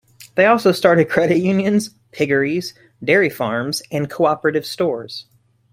They 0.33 0.47
also 0.47 0.71
started 0.71 1.09
credit 1.09 1.37
unions, 1.37 1.91
piggeries, 2.11 2.73
dairy 3.03 3.29
farms, 3.29 3.83
and 3.91 4.09
co-operative 4.09 4.65
stores. 4.65 5.27